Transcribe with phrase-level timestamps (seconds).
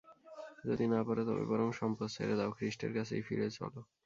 [0.65, 3.73] যদি না পার, তবে বরং সম্পদ ছেড়ে দাও, খ্রীষ্টের কাছেই ফিরে চল।